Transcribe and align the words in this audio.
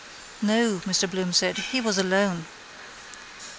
—No, 0.41 0.81
Mr 0.87 1.07
Bloom 1.07 1.31
said. 1.31 1.59
He 1.59 1.79
was 1.79 1.99
alone. 1.99 2.47